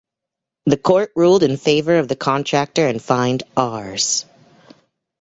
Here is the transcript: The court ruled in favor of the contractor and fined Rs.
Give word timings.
The 0.65 0.77
court 0.77 1.11
ruled 1.15 1.43
in 1.43 1.57
favor 1.57 1.97
of 1.99 2.07
the 2.07 2.15
contractor 2.15 2.87
and 2.87 2.99
fined 2.99 3.43
Rs. 3.55 4.25